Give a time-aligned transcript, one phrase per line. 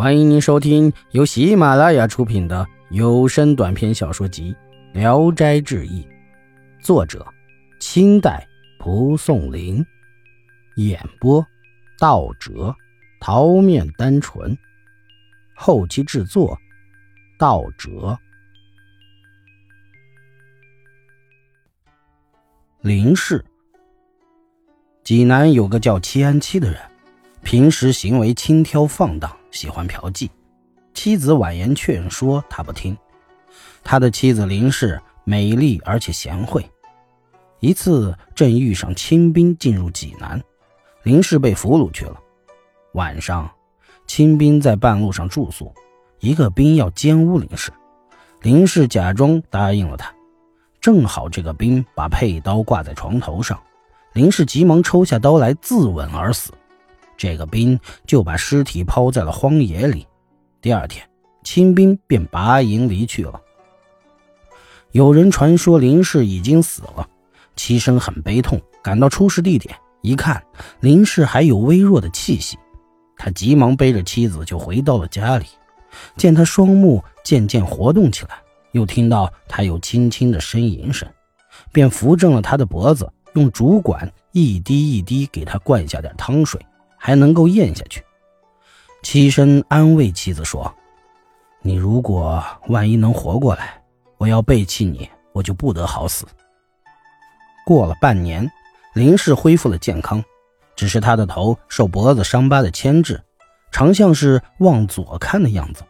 [0.00, 4.56] 欢迎您收听由喜马拉雅出品的有声短篇小说集
[4.98, 6.02] 《聊斋志异》，
[6.82, 7.22] 作者：
[7.80, 8.48] 清代
[8.78, 9.84] 蒲松龄，
[10.76, 11.46] 演播：
[11.98, 12.74] 道哲、
[13.20, 14.56] 桃面单纯，
[15.54, 16.58] 后期制作：
[17.38, 18.18] 道哲。
[22.80, 23.44] 林氏，
[25.04, 26.80] 济南有个叫戚安七的人，
[27.42, 29.36] 平时行为轻佻放荡。
[29.50, 30.28] 喜欢嫖妓，
[30.94, 32.96] 妻子婉言劝说他不听。
[33.82, 36.64] 他的妻子林氏美丽而且贤惠。
[37.60, 40.42] 一次正遇上清兵进入济南，
[41.02, 42.16] 林氏被俘虏去了。
[42.94, 43.50] 晚上，
[44.06, 45.72] 清兵在半路上住宿，
[46.20, 47.70] 一个兵要奸污林氏，
[48.40, 50.12] 林氏假装答应了他。
[50.80, 53.60] 正好这个兵把佩刀挂在床头上，
[54.14, 56.52] 林氏急忙抽下刀来自刎而死。
[57.20, 60.06] 这个兵就把尸体抛在了荒野里。
[60.62, 61.06] 第二天，
[61.44, 63.38] 清兵便拔营离去了。
[64.92, 67.06] 有人传说林氏已经死了，
[67.56, 70.42] 齐生很悲痛，赶到出事地点一看，
[70.80, 72.58] 林氏还有微弱的气息，
[73.18, 75.44] 他急忙背着妻子就回到了家里。
[76.16, 78.40] 见他双目渐渐活动起来，
[78.72, 81.06] 又听到他有轻轻的呻吟声，
[81.70, 86.58] 便扶正了他的脖子，用竹管一滴一滴给他灌下点汤水。
[87.00, 88.04] 还能够咽下去。
[89.02, 90.72] 妻身安慰妻子说
[91.62, 93.82] ：“你如果万一能活过来，
[94.18, 96.26] 我要背弃你，我就不得好死。”
[97.64, 98.48] 过了半年，
[98.94, 100.22] 林氏恢复了健康，
[100.76, 103.22] 只是他的头受脖子伤疤的牵制，
[103.72, 105.82] 常像是往左看的样子。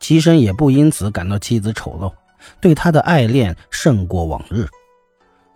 [0.00, 2.12] 妻身也不因此感到妻子丑陋，
[2.60, 4.66] 对他的爱恋胜过往日，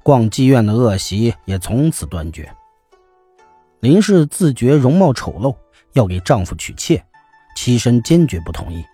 [0.05, 2.49] 逛妓院的恶习也从此断绝。
[3.81, 5.55] 林氏自觉容貌丑陋，
[5.93, 7.05] 要给丈夫娶妾，
[7.55, 8.85] 妻身坚决不同意。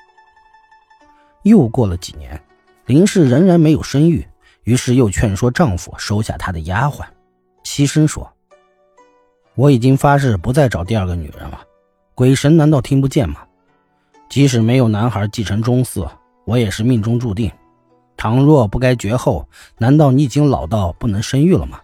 [1.42, 2.38] 又过了几年，
[2.84, 4.26] 林氏仍然没有生育，
[4.64, 7.02] 于是又劝说丈夫收下她的丫鬟。
[7.62, 8.30] 妻身说
[9.56, 11.60] ：“我已经发誓不再找第二个女人了，
[12.14, 13.40] 鬼神难道听不见吗？
[14.28, 16.06] 即使没有男孩继承宗嗣，
[16.44, 17.50] 我也是命中注定。
[18.16, 19.48] 倘若不该绝后，
[19.78, 21.80] 难道你已经老到不能生育了吗？”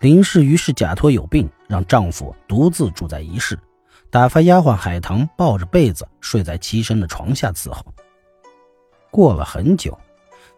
[0.00, 3.58] 林氏于是假托有病，让丈夫独自住在一室，
[4.08, 7.84] 打发丫鬟海棠抱着被子睡在妻身的床下伺候。
[9.10, 9.98] 过了很久，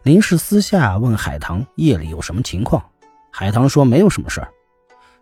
[0.05, 2.81] 林氏私下问海棠夜里有什么情况，
[3.33, 4.49] 海棠说没有什么事儿。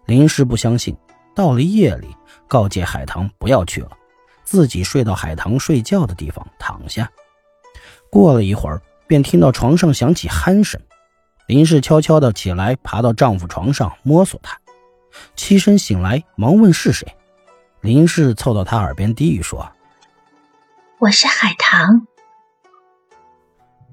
[0.04, 0.94] 林氏不相信，
[1.34, 2.14] 到了夜里，
[2.46, 3.90] 告诫海棠不要去了，
[4.44, 7.10] 自己睡到海棠睡觉的地方躺下。
[8.10, 10.78] 过了一会儿，便听到床上响起鼾声。
[11.50, 14.56] 林氏悄悄地起来，爬到丈夫床上摸索他。
[15.34, 17.12] 七身醒来，忙问是谁。
[17.80, 19.68] 林氏凑到他耳边低语说
[21.00, 22.06] ：“我是海棠。”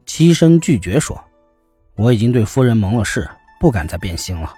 [0.06, 1.20] 七身拒绝说
[1.98, 3.28] ：“我已经对夫人蒙了誓，
[3.60, 4.54] 不敢再变心了。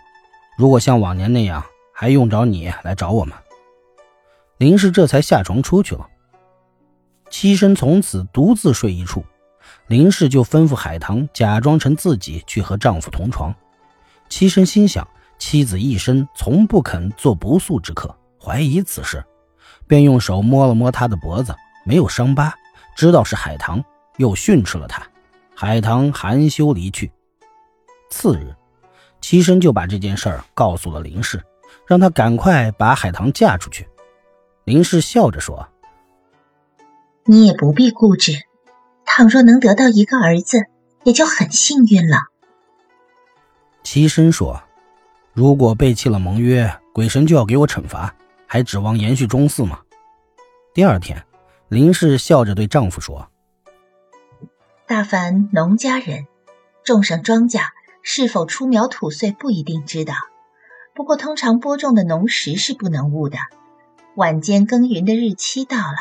[0.58, 3.38] 如果像往年那样，还用着你来找我吗？”
[4.60, 6.06] 林氏这才下床出去了。
[7.30, 9.24] 七身从此独自睡一处。
[9.90, 13.54] 林氏就吩咐海棠假装成自己去和丈夫同床。
[14.30, 15.06] 妻身心想，
[15.40, 19.26] 妻子一生从不肯做不速之客，怀疑此事，
[19.88, 22.54] 便用手摸了摸她的脖子，没有伤疤，
[22.96, 23.84] 知道是海棠，
[24.18, 25.02] 又训斥了她。
[25.56, 27.12] 海棠含羞离去。
[28.12, 28.56] 次日，
[29.22, 31.44] 妻身就把这件事儿告诉了林氏，
[31.88, 33.90] 让他赶快把海棠嫁出去。
[34.66, 35.68] 林氏笑着说
[37.26, 38.34] ：“你也不必固执。”
[39.12, 40.60] 倘若能得到一个儿子，
[41.04, 42.18] 也就很幸运了。
[43.82, 44.62] 齐深说
[45.34, 48.14] ：“如果背弃了盟约，鬼神就要给我惩罚，
[48.46, 49.80] 还指望延续中嗣吗？”
[50.76, 51.26] 第二天，
[51.70, 53.30] 林氏笑着对丈夫说
[54.86, 56.28] ：“大凡农家人
[56.84, 57.62] 种上庄稼，
[58.04, 60.14] 是否出苗吐穗不一定知道，
[60.94, 63.40] 不过通常播种的农时是不能误的。
[64.16, 65.98] 晚间耕耘的日期到了。”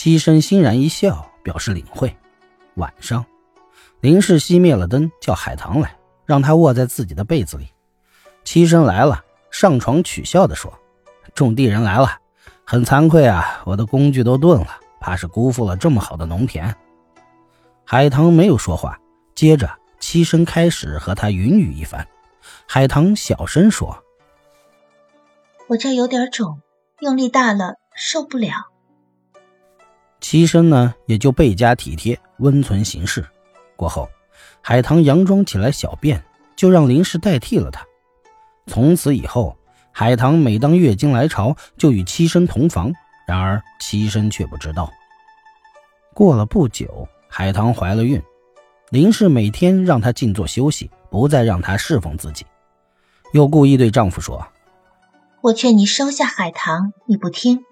[0.00, 2.16] 妻身欣然一笑，表示领会。
[2.74, 3.26] 晚上，
[4.00, 7.66] 林氏熄灭了灯，叫海棠来，让他卧在自己的被子里。
[8.44, 10.72] 妻身来了，上床取笑地说
[11.34, 12.16] ：“种地人来了，
[12.64, 16.72] 很惭愧啊，我的工具都钝了，怕是辜负了这么好的农田。”
[17.84, 19.00] 海棠没有说话，
[19.34, 19.68] 接着
[19.98, 22.06] 妻身开始和他云雨一番。
[22.68, 24.04] 海棠小声说
[25.66, 26.60] ：“我这有点肿，
[27.00, 28.68] 用力大了受不了。”
[30.30, 33.24] 妻身呢，也就倍加体贴，温存行事。
[33.76, 34.06] 过后，
[34.60, 36.22] 海棠佯装起来小便，
[36.54, 37.82] 就让林氏代替了她。
[38.66, 39.56] 从此以后，
[39.90, 42.92] 海棠每当月经来潮，就与妻身同房，
[43.26, 44.92] 然而七生却不知道。
[46.12, 48.22] 过了不久，海棠怀了孕，
[48.90, 52.44] 林氏每天让她静坐休息，不再让她侍奉自己，
[53.32, 54.46] 又故意对丈夫说
[55.40, 57.64] ：“我劝你收下海棠，你不听。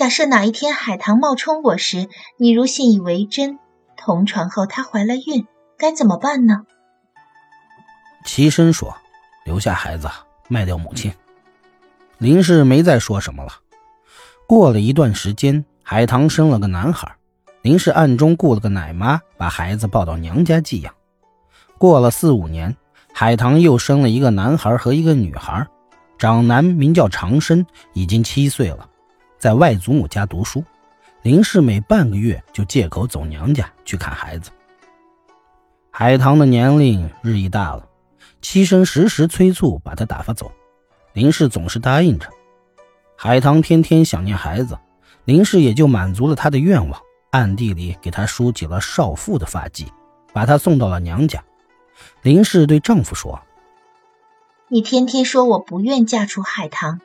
[0.00, 2.08] 假设哪一天海棠冒充我时，
[2.38, 3.58] 你如信以为真，
[3.98, 6.62] 同床后她怀了孕，该怎么办呢？”
[8.24, 8.96] 齐生说
[9.44, 10.08] ：“留下孩子，
[10.48, 11.12] 卖掉母亲。”
[12.16, 13.52] 林氏没再说什么了。
[14.46, 17.14] 过了一段时间，海棠生了个男孩，
[17.60, 20.94] 林氏暗中雇了个奶妈，把孩子抱到娘家寄养。
[21.76, 22.74] 过了四五年，
[23.12, 25.66] 海棠又生了一个男孩和一个女孩，
[26.16, 28.88] 长男名叫长生，已经七岁了，
[29.40, 30.62] 在外祖母家读书。
[31.22, 34.50] 林氏每半个月就借口走娘家去看孩子。
[35.90, 37.88] 海棠的年龄日益大了，
[38.40, 40.52] 妻生时时催促把她打发走。
[41.14, 42.26] 林氏总是答应着，
[43.16, 44.78] 海棠天天想念孩子，
[45.24, 47.00] 林氏也就满足了他的愿望，
[47.30, 49.88] 暗地里给他梳起了少妇的发髻，
[50.32, 51.42] 把她送到了娘家。
[52.22, 53.42] 林氏对丈夫说
[54.68, 57.00] ：“你天天说我不愿嫁出海棠，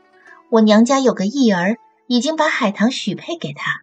[0.49, 1.77] 我娘家有个义儿，
[2.07, 3.81] 已经把海棠许配给他。”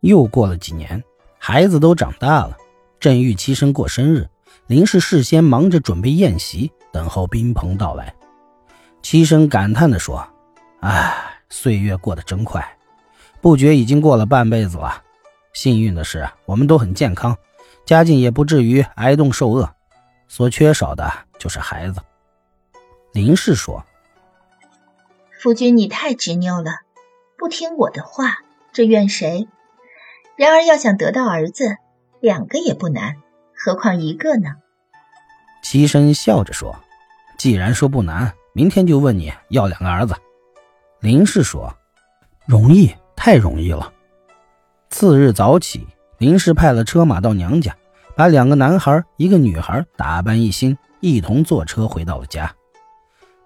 [0.00, 1.02] 又过了几年，
[1.38, 2.56] 孩子都长大了，
[3.00, 4.28] 正遇七生过生日，
[4.66, 8.14] 林氏事先忙着准备宴席，等候宾朋到来。
[9.02, 10.28] 七生感叹地说
[10.80, 11.14] ：“唉，
[11.48, 12.76] 岁月过得真快，
[13.40, 15.02] 不觉已经过了半辈子了。
[15.52, 17.36] 幸运的是，我们都很健康，
[17.84, 19.68] 家境也不至于挨冻受饿，
[20.28, 22.00] 所缺少的就是孩子。”
[23.12, 23.84] 林氏说
[25.40, 26.80] ：“夫君，你太执拗了，
[27.38, 28.38] 不听我的话，
[28.72, 29.48] 这怨谁？
[30.36, 31.76] 然而要想得到儿子，
[32.20, 33.16] 两个也不难，
[33.54, 34.56] 何况一个呢？”
[35.62, 36.76] 齐生笑着说
[37.38, 40.16] ：“既然说不难。”明天就问你要两个儿子，
[40.98, 41.72] 林氏说
[42.44, 43.92] ：“容易，太容易了。”
[44.90, 45.86] 次日早起，
[46.16, 47.76] 林氏派了车马到娘家，
[48.16, 52.52] 把两个男孩、一个女孩打扮一新，一同坐车回到了家。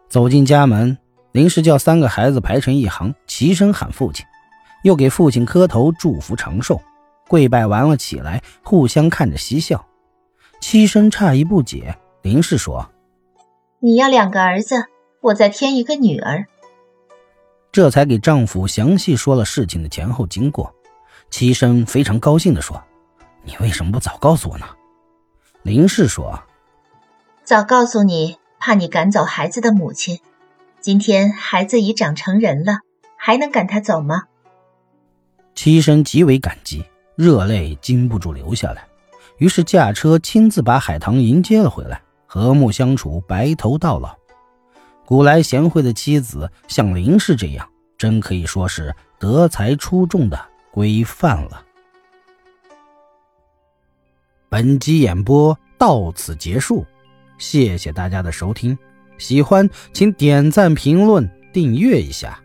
[0.09, 0.97] 走进家门，
[1.33, 4.25] 林氏叫三个孩子排成一行，齐声喊父亲，
[4.83, 6.81] 又给父亲磕头祝福长寿，
[7.27, 9.85] 跪拜完了起来，互相看着嬉笑。
[10.61, 12.91] 七生诧异不解，林氏说
[13.81, 14.87] ：“你要两个儿子？”
[15.23, 16.47] 我再添一个女儿，
[17.71, 20.75] 这才给丈夫详细说了事情的前后经过。
[21.31, 22.83] 齐生非常高兴地说
[23.45, 24.67] ：“你为什么不早告诉我呢？”
[25.63, 26.43] 林氏说
[27.45, 30.19] ：“早告诉你，怕你赶走孩子的母亲。
[30.83, 32.81] 今天孩子已长成人了，
[33.17, 34.25] 还能赶他走吗？”
[35.55, 36.85] 妻身极为感激，
[37.15, 38.85] 热泪禁不住流下来，
[39.39, 44.13] 于是驾车亲自把海棠迎接了回来，和睦相处，白头到老。
[45.07, 50.41] 古来贤惠的妻子，像林氏这样，真可以说是德才出众的
[50.73, 51.65] 规范了。
[54.49, 56.85] 本集演播到此结束，
[57.39, 58.77] 谢谢大家的收听，
[59.19, 62.42] 喜欢请点赞、评论、订阅一下。